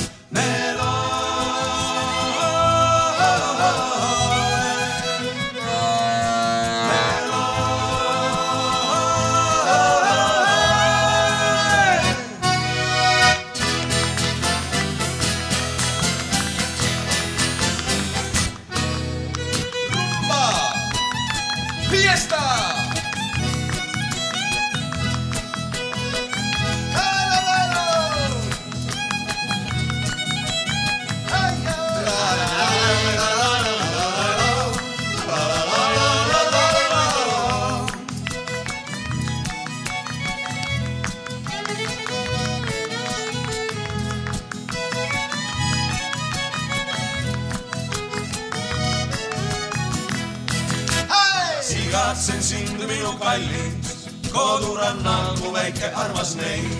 Kodurannal 54.62 55.34
mu 55.42 55.50
väike 55.50 55.90
armas 55.94 56.36
neid. 56.36 56.70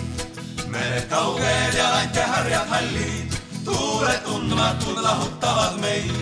mered 0.70 1.08
kauged 1.10 1.74
ja 1.74 1.90
lanteharjad 1.90 2.66
hallid, 2.68 3.30
tuuled 3.64 4.20
tundmatud 4.24 4.98
lahutavad 5.02 5.74
meid. 5.82 6.14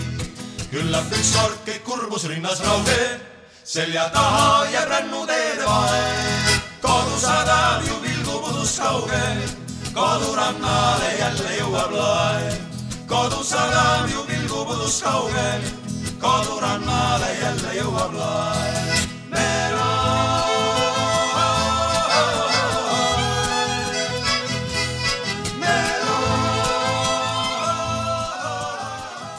küllap 0.72 1.12
ükskord 1.12 1.60
kõik 1.66 1.82
kurbus 1.84 2.24
rinnas 2.24 2.60
raugeb, 2.64 3.20
selja 3.64 4.08
taha 4.08 4.64
jääb 4.72 4.88
rännuteede 4.88 5.64
vaev. 5.68 6.48
kodusadam 6.80 7.84
ju 7.88 7.96
pilgupudus 8.04 8.78
kaugel, 8.80 9.38
kodurannale 9.92 11.10
jälle 11.20 11.50
jõuab 11.60 11.92
laev. 11.92 12.56
kodusadam 13.06 14.08
ju 14.12 14.24
pilgupudus 14.24 15.02
kaugel, 15.02 15.60
kodurannale 16.24 17.30
jälle 17.42 17.70
jõuab 17.80 18.14
laev. 18.16 18.89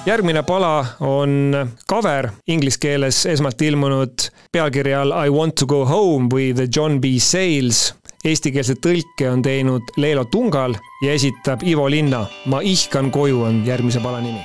Järgmine 0.05 0.43
pala 0.43 0.85
on 0.99 1.53
cover 1.89 2.29
inglise 2.47 2.79
keeles 2.81 3.25
esmalt 3.25 3.61
ilmunud 3.61 4.29
pealkirja 4.51 5.01
all 5.01 5.13
I 5.25 5.29
want 5.29 5.55
to 5.55 5.65
go 5.65 5.85
home 5.85 6.29
või 6.33 6.53
The 6.55 6.67
John 6.75 6.99
B 7.01 7.17
Sales. 7.19 7.93
Eestikeelse 8.25 8.75
tõlke 8.81 9.29
on 9.31 9.41
teinud 9.41 9.93
Leelo 9.97 10.25
Tungal 10.29 10.75
ja 11.01 11.13
esitab 11.13 11.63
Ivo 11.65 11.89
Linna. 11.89 12.25
ma 12.45 12.61
ihkan 12.61 13.11
koju 13.11 13.43
on 13.43 13.65
järgmise 13.65 13.99
pala 13.99 14.21
nimi. 14.21 14.41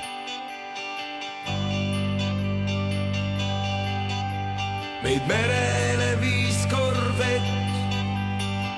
meid 5.03 5.21
merele 5.27 6.17
viis 6.21 6.65
korvett, 6.67 7.45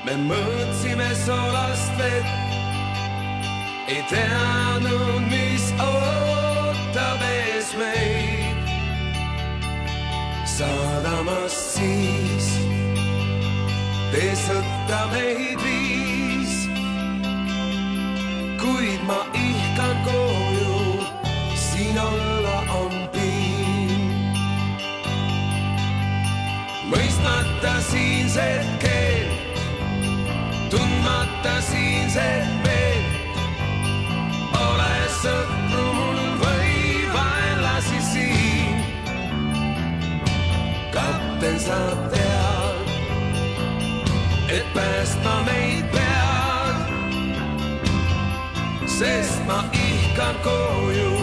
me 0.06 0.18
mõõtsime 0.30 1.10
soolast 1.26 1.96
vett, 1.98 2.28
ei 3.88 4.04
teadnud, 4.12 4.69
sadamast 10.60 11.76
siis. 11.76 12.48
Tee 14.12 14.32
sõtta 14.36 15.00
meid 15.14 15.62
viis, 15.64 16.56
kuid 18.60 19.06
ma 19.08 19.22
ihkan 19.40 20.02
koju, 20.08 20.80
siin 21.56 22.00
olla 22.04 22.58
on 22.82 22.98
piin. 23.14 24.04
Mõistmata 26.92 27.78
siinset 27.92 28.74
keelt, 28.84 29.64
tundmata 30.74 31.56
siinset 31.70 32.52
meelt. 32.66 33.40
ole 34.66 34.92
sõpru 35.22 35.59
sa 41.70 41.82
tead, 42.14 42.88
et 44.50 44.66
päästma 44.74 45.36
meid 45.46 45.86
pead, 45.94 46.78
sest 48.98 49.38
ma 49.48 49.60
ihkan 49.86 50.36
koju. 50.42 51.19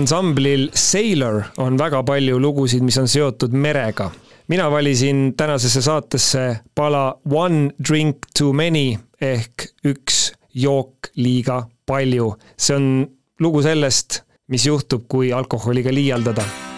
ansamblil 0.00 0.70
Sailor 0.74 1.42
on 1.58 1.76
väga 1.78 2.02
palju 2.06 2.38
lugusid, 2.40 2.82
mis 2.84 2.98
on 2.98 3.08
seotud 3.08 3.52
merega. 3.52 4.10
mina 4.48 4.70
valisin 4.70 5.34
tänasesse 5.36 5.82
saatesse 5.82 6.60
pala 6.74 7.20
One 7.30 7.70
drink 7.88 8.16
too 8.38 8.52
many 8.52 8.98
ehk 9.20 9.68
üks 9.84 10.32
jook 10.54 11.12
liiga 11.16 11.66
palju. 11.86 12.34
see 12.56 12.76
on 12.76 13.06
lugu 13.40 13.62
sellest, 13.62 14.22
mis 14.48 14.66
juhtub, 14.66 15.06
kui 15.08 15.32
alkoholiga 15.32 15.94
liialdada 15.94 16.69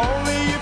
Only 0.00 0.52
you 0.52 0.59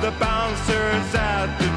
the 0.00 0.10
bouncers 0.12 1.14
at 1.14 1.46
the 1.58 1.75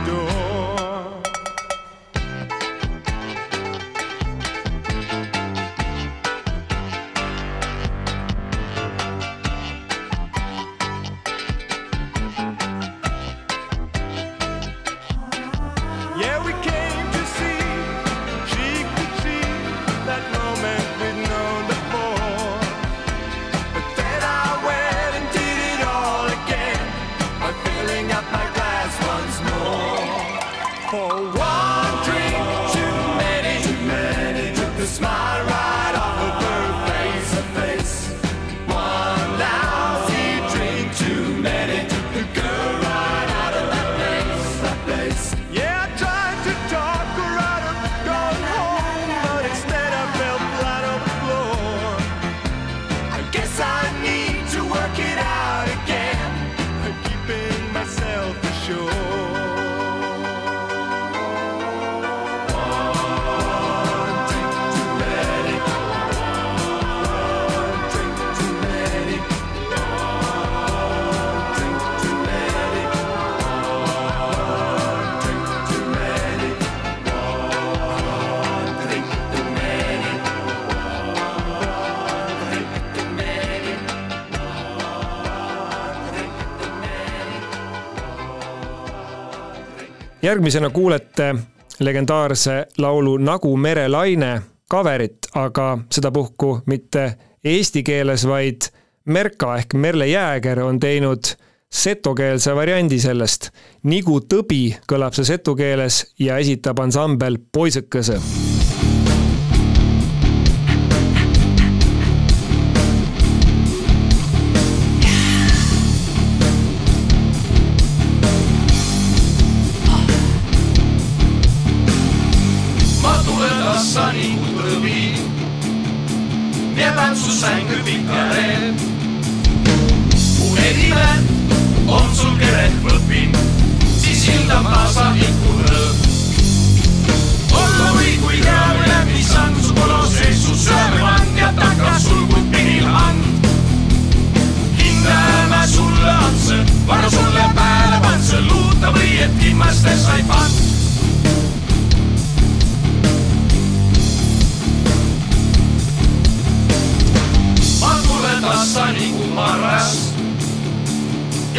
järgmisena 90.29 90.69
kuulete 90.69 91.35
legendaarse 91.79 92.65
laulu 92.77 93.17
Nagu 93.17 93.57
merelaine 93.57 94.41
coverit, 94.71 95.17
aga 95.35 95.77
sedapuhku 95.91 96.59
mitte 96.65 97.13
eesti 97.43 97.83
keeles, 97.83 98.27
vaid 98.27 98.69
Merka 99.05 99.55
ehk 99.57 99.73
Merle 99.73 100.07
Jääger 100.07 100.61
on 100.63 100.79
teinud 100.79 101.31
setokeelse 101.69 102.53
variandi 102.55 102.99
sellest. 102.99 103.49
Nigu 103.83 104.19
tõbi 104.29 104.75
kõlab 104.91 105.17
see 105.17 105.25
setu 105.31 105.55
keeles 105.55 106.03
ja 106.19 106.37
esitab 106.37 106.79
ansambel 106.85 107.41
Poisikese 107.51 108.19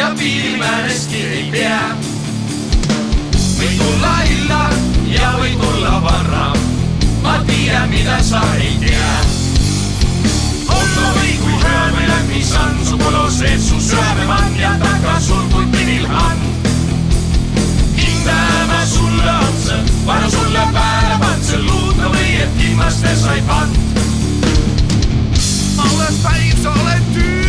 ja 0.00 0.10
piirimäeneski 0.18 1.22
ei 1.22 1.48
pea. 1.52 1.80
või 3.58 3.72
tulla 3.78 4.12
illa 4.32 4.60
ja 5.12 5.32
või 5.38 5.50
tulla 5.60 5.98
varra, 6.02 6.44
ma 7.22 7.34
tiiän, 7.46 7.90
mida 7.90 8.22
sa 8.22 8.40
ei 8.56 8.78
tea. 8.80 9.10
olla 10.68 11.10
või 11.18 11.34
kui 11.42 11.58
hõõme 11.64 12.06
läbi 12.12 12.40
sand, 12.44 12.86
su 12.88 12.96
kolosees 12.98 13.68
su 13.68 13.80
söömemann 13.88 14.56
ja 14.60 14.72
taga 14.80 15.18
sul 15.20 15.44
kui 15.52 15.66
pinilhann. 15.74 16.40
hindame 17.96 18.80
sulle 18.94 19.36
otsa, 19.48 19.82
vara 20.06 20.30
sulle 20.30 20.64
pääle 20.72 21.20
pantse 21.26 21.58
luuta 21.58 22.08
või 22.16 22.40
et 22.46 22.56
viimaste 22.56 23.16
sai 23.16 23.42
pannud 23.52 23.76
ma 25.76 25.84
olen 25.92 26.16
päiv, 26.24 26.56
sa 26.62 26.72
oled 26.72 27.14
tüü. 27.14 27.39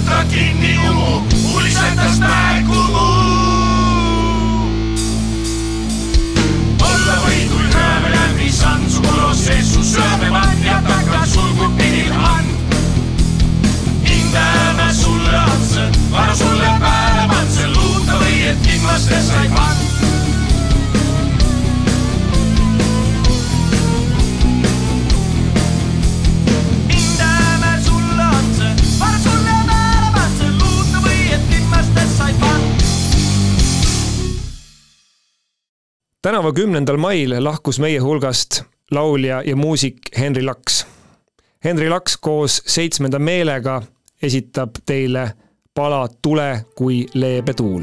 Tuul 0.00 0.16
ei 0.16 0.24
võta 0.24 0.24
kinni 0.28 0.78
umu, 0.88 1.22
ulisetas 1.54 2.18
mäekumu. 2.18 3.06
olla 6.80 7.16
või 7.24 7.48
kui 7.48 7.66
hõõme 7.74 8.14
läbi 8.14 8.52
sand, 8.52 8.88
su 8.90 9.02
kolosees 9.02 9.74
su 9.74 9.82
söömemann 9.82 10.64
ja 10.64 10.80
taga 10.86 11.26
sul 11.26 11.52
kui 11.58 11.68
pinilhann 11.76 12.46
hindame 14.04 14.92
sulle 14.92 15.44
otsa, 15.44 15.90
vara 16.10 16.34
sulle 16.34 16.74
pääle 16.80 16.99
tänavu 36.30 36.52
kümnendal 36.52 36.96
mail 36.96 37.32
lahkus 37.44 37.80
meie 37.82 37.98
hulgast 37.98 38.62
laulja 38.90 39.42
ja 39.42 39.56
muusik 39.56 39.98
Henri 40.18 40.42
Laks. 40.42 40.86
Henri 41.64 41.90
Laks 41.90 42.16
koos 42.16 42.62
Seitsmenda 42.66 43.18
meelega 43.18 43.82
esitab 44.22 44.78
teile 44.86 45.32
pala 45.74 46.08
Tule 46.22 46.64
kui 46.74 47.06
leebe 47.14 47.54
tuul 47.54 47.82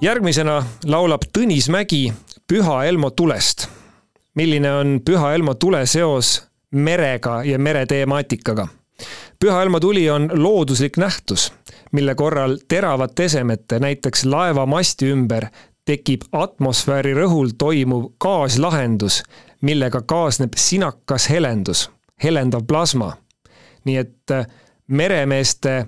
järgmisena 0.00 0.64
laulab 0.84 1.22
Tõnis 1.38 1.68
Mägi 1.68 2.12
Püha 2.48 2.84
Elmo 2.84 3.10
tulest. 3.10 3.68
milline 4.34 4.72
on 4.72 5.00
Püha 5.04 5.34
Elmo 5.34 5.54
tule 5.54 5.86
seos 5.86 6.42
merega 6.70 7.44
ja 7.44 7.58
mereteemaatikaga? 7.58 8.68
püha 9.44 9.62
Elmo 9.62 9.80
tuli 9.80 10.10
on 10.10 10.30
looduslik 10.34 10.96
nähtus, 10.96 11.52
mille 11.92 12.14
korral 12.14 12.58
teravate 12.68 13.24
esemete, 13.24 13.78
näiteks 13.78 14.24
laeva 14.24 14.66
masti 14.66 15.10
ümber 15.12 15.46
tekib 15.84 16.22
atmosfääri 16.32 17.14
rõhul 17.14 17.54
toimuv 17.58 18.12
gaaslahendus, 18.20 19.22
millega 19.60 20.02
kaasneb 20.02 20.52
sinakas 20.56 21.28
helendus, 21.30 21.90
helendav 22.22 22.64
plasma. 22.66 23.16
nii 23.84 23.96
et 23.96 24.30
äh, 24.30 24.46
meremeeste 24.86 25.86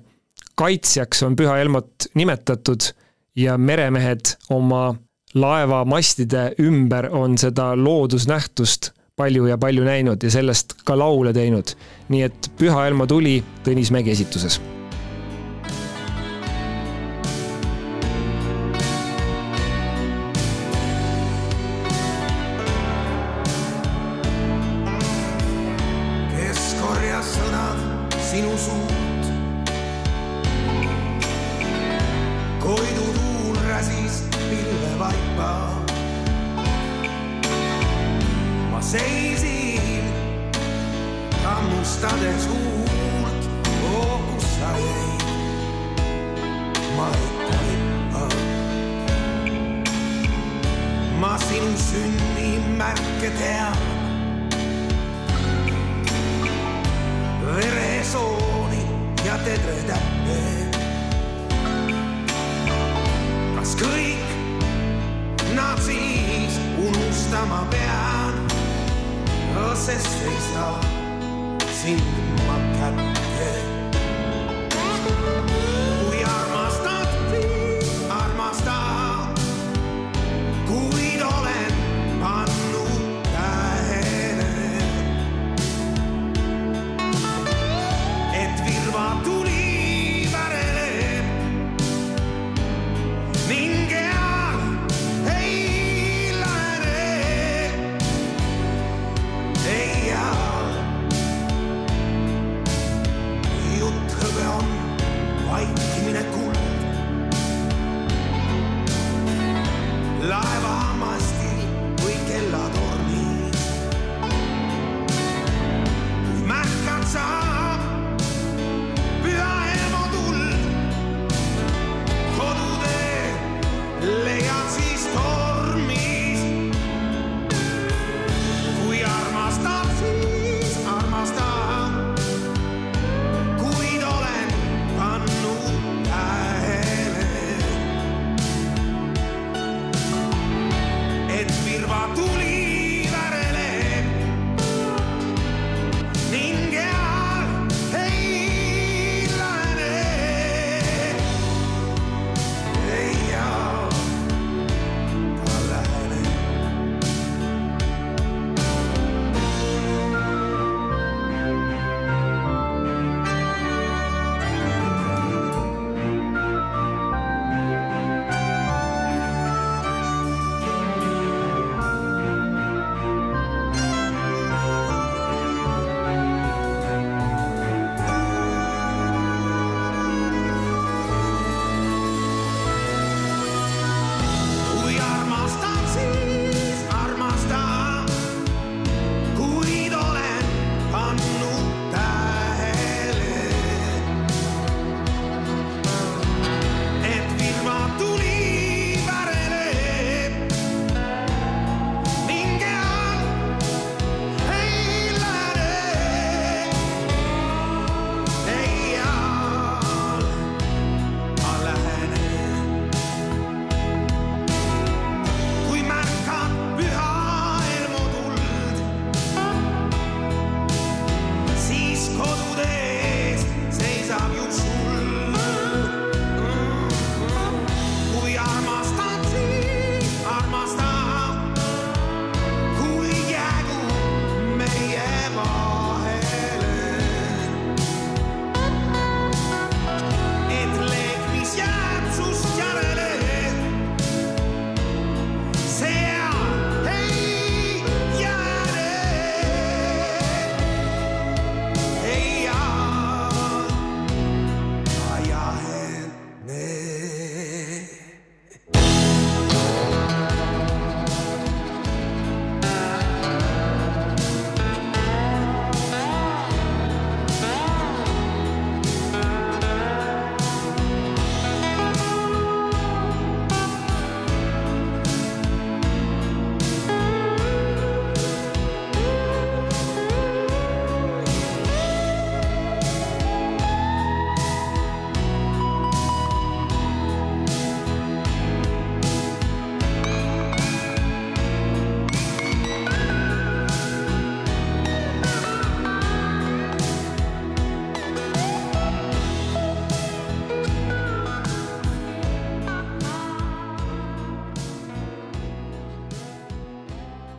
kaitsjaks 0.55 1.23
on 1.23 1.37
Püha 1.37 1.59
Elmot 1.61 1.93
nimetatud 2.15 2.93
ja 3.37 3.59
meremehed 3.59 4.37
oma 4.51 4.95
laevamastide 5.35 6.53
ümber 6.61 7.09
on 7.11 7.39
seda 7.39 7.72
loodusnähtust 7.76 8.91
palju 9.16 9.47
ja 9.47 9.59
palju 9.59 9.85
näinud 9.85 10.22
ja 10.22 10.30
sellest 10.30 10.74
ka 10.85 10.99
laule 10.99 11.33
teinud. 11.33 11.74
nii 12.09 12.22
et 12.22 12.53
Püha 12.59 12.87
Elmo 12.87 13.07
tuli 13.07 13.43
Tõnis 13.64 13.93
Mägi 13.93 14.11
esituses 14.11 14.61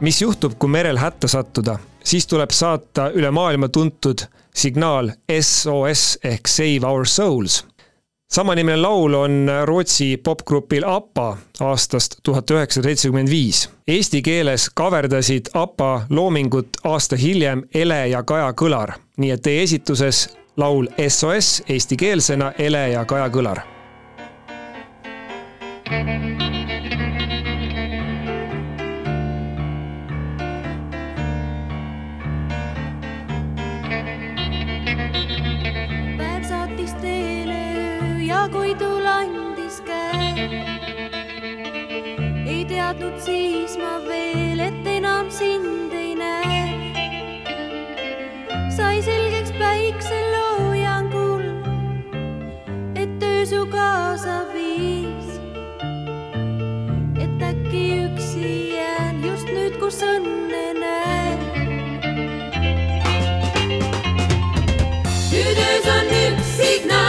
mis 0.04 0.22
juhtub, 0.22 0.54
kui 0.60 0.70
merel 0.70 1.00
hätta 1.00 1.28
sattuda, 1.28 1.78
siis 2.04 2.28
tuleb 2.28 2.52
saata 2.52 3.10
üle 3.16 3.32
maailma 3.32 3.70
tuntud 3.72 4.26
signaal 4.56 5.12
SOS 5.42 6.18
ehk 6.24 6.48
Save 6.48 6.88
Our 6.88 7.08
Souls. 7.08 7.64
samanimeline 8.34 8.82
laul 8.82 9.14
on 9.14 9.48
Rootsi 9.66 10.18
popgrupil 10.18 10.84
APA 10.88 11.38
aastast 11.60 12.16
tuhat 12.24 12.52
üheksasada 12.52 12.88
seitsekümmend 12.88 13.30
viis. 13.30 13.70
Eesti 13.88 14.22
keeles 14.22 14.70
kaverdasid 14.76 15.54
APA 15.54 16.06
loomingut 16.10 16.68
aasta 16.84 17.16
hiljem 17.16 17.64
Ele 17.74 18.08
ja 18.08 18.24
Kaja 18.24 18.54
Kõlar, 18.54 18.98
nii 19.18 19.32
et 19.32 19.42
teie 19.42 19.64
esituses 19.64 20.28
laul 20.58 20.88
SOS 21.08 21.64
eestikeelsena 21.70 22.52
Ele 22.58 22.90
ja 22.90 23.06
Kaja 23.06 23.30
Kõlar 23.30 23.64
päev 25.94 26.63
öö 38.56 38.66
ja 38.66 38.76
Koidul 38.78 39.06
andis 39.06 39.82
käe. 39.82 40.34
ei 42.48 42.66
teadnud 42.66 43.20
siis 43.20 43.78
ma 43.78 44.00
veel, 44.08 44.60
et 44.60 44.88
enam 44.88 45.32
sind 45.32 45.94
ei 45.94 46.16
näe. 46.16 46.64
sai 48.70 49.02
selgeks 49.02 49.52
päikseloojangul, 49.52 51.44
et 52.96 53.24
öö 53.24 53.46
su 53.46 53.66
kaasa 53.66 54.46
viis. 54.54 55.40
et 57.20 57.42
äkki 57.42 58.06
üksi 58.06 58.76
jään 58.76 59.24
just 59.24 59.48
nüüd, 59.48 59.80
kus 59.80 60.02
õnne 60.02 60.74
näen 60.80 61.40
nüüd 65.32 65.58
öös 65.58 65.88
on 65.98 66.14
üks 66.26 66.58
signaal 66.58 67.03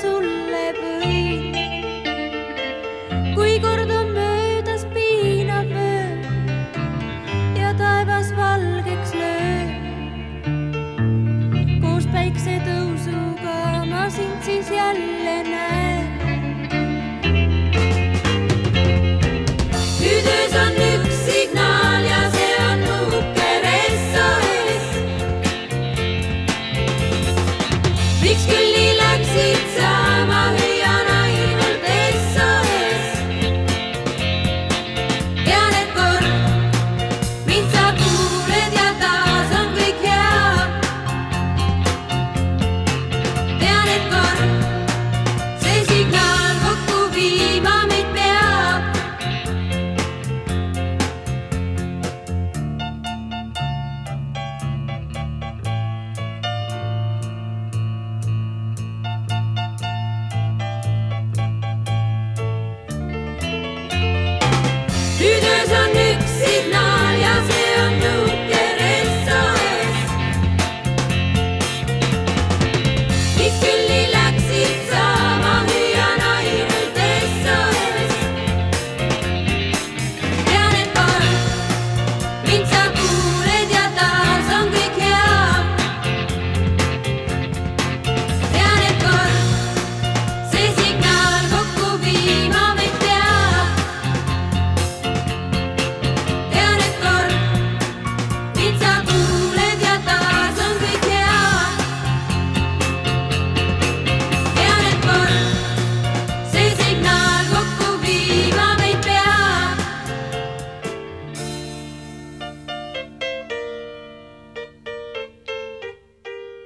kuuluda 0.00 0.28
ma 0.34 0.39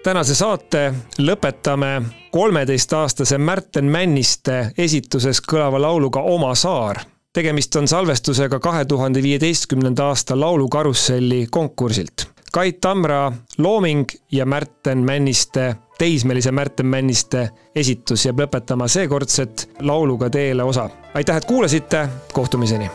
tänase 0.04 0.34
saate 0.34 0.94
lõpetame 1.18 2.02
kolmeteistaastase 2.30 3.38
Märten 3.38 3.84
Männiste 3.84 4.72
esituses 4.78 5.40
kõlava 5.40 5.80
lauluga 5.80 6.20
Oma 6.20 6.54
saar. 6.54 7.00
tegemist 7.32 7.76
on 7.76 7.88
salvestusega 7.88 8.60
kahe 8.60 8.84
tuhande 8.84 9.22
viieteistkümnenda 9.22 10.04
aasta 10.06 10.40
Laulukarusselli 10.40 11.46
konkursilt. 11.50 12.26
Kait 12.52 12.80
Tamra 12.80 13.32
looming 13.58 14.04
ja 14.32 14.46
Märten 14.46 14.98
Männiste, 14.98 15.76
teismelise 15.98 16.52
Märten 16.52 16.86
Männiste 16.86 17.50
esitus 17.74 18.26
jääb 18.26 18.40
lõpetama 18.40 18.88
seekordset 18.88 19.70
Lauluga 19.80 20.30
teele 20.30 20.62
osa. 20.62 20.90
aitäh, 21.14 21.36
et 21.36 21.44
kuulasite, 21.44 22.08
kohtumiseni 22.32 22.90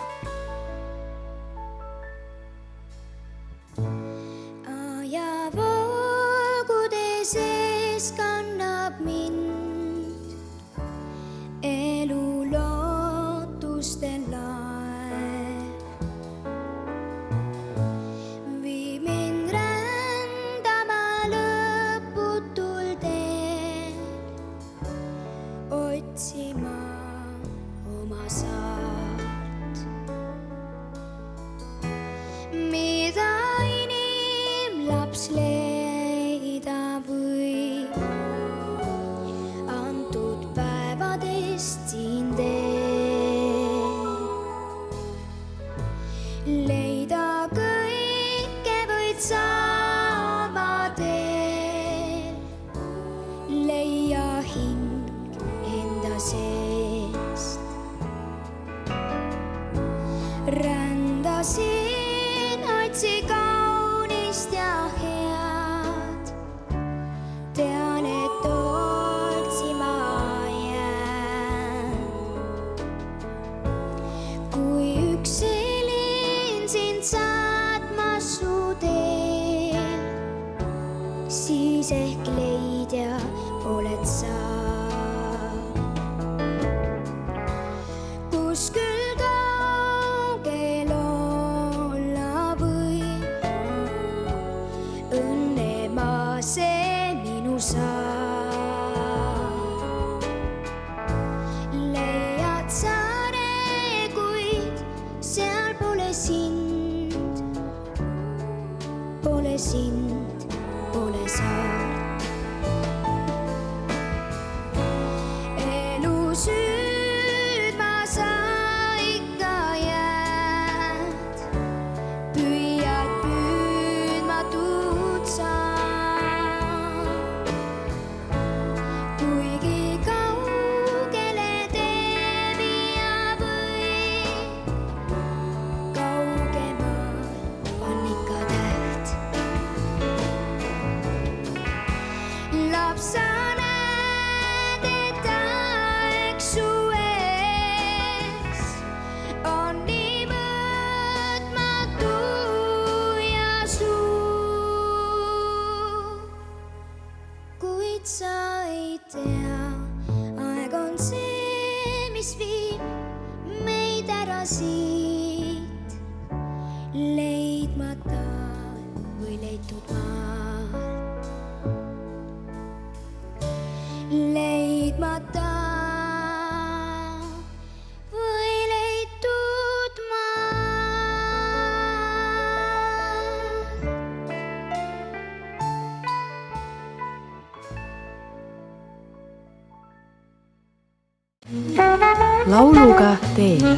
lauluga 192.49 193.17
teele 193.35 193.77